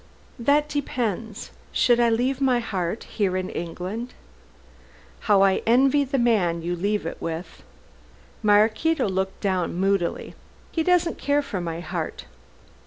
"That 0.39 0.67
depends. 0.67 1.51
Should 1.71 1.99
I 1.99 2.09
leave 2.09 2.41
my 2.41 2.57
heart 2.59 3.05
in 3.19 3.49
England" 3.51 4.15
"How 5.29 5.43
I 5.43 5.61
envy 5.67 6.03
the 6.03 6.17
man 6.17 6.63
you 6.63 6.75
leave 6.75 7.05
it 7.05 7.17
with." 7.19 7.61
Maraquito 8.41 9.07
looked 9.07 9.41
down 9.41 9.75
moodily. 9.75 10.33
"He 10.71 10.81
doesn't 10.81 11.19
care 11.19 11.43
for 11.43 11.61
my 11.61 11.81
heart." 11.81 12.25